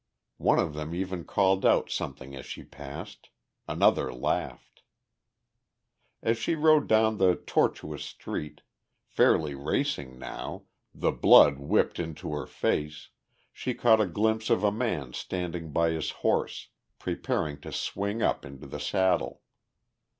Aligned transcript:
One 0.39 0.57
of 0.57 0.73
them 0.73 0.95
even 0.95 1.25
called 1.25 1.63
out 1.63 1.91
something 1.91 2.35
as 2.35 2.43
she 2.47 2.63
passed; 2.63 3.29
another 3.67 4.11
laughed. 4.11 4.81
As 6.23 6.39
she 6.39 6.55
rode 6.55 6.87
down 6.87 7.19
the 7.19 7.35
tortuous 7.35 8.03
street, 8.03 8.61
fairly 9.05 9.53
racing 9.53 10.17
now, 10.17 10.63
the 10.91 11.11
blood 11.11 11.59
whipped 11.59 11.99
into 11.99 12.31
her 12.33 12.47
face, 12.47 13.09
she 13.53 13.75
caught 13.75 14.01
a 14.01 14.07
glimpse 14.07 14.49
of 14.49 14.63
a 14.63 14.71
man 14.71 15.13
standing 15.13 15.71
by 15.71 15.91
his 15.91 16.09
horse, 16.25 16.69
preparing 16.97 17.61
to 17.61 17.71
swing 17.71 18.23
up 18.23 18.43
into 18.43 18.65
the 18.65 18.79
saddle. 18.79 19.41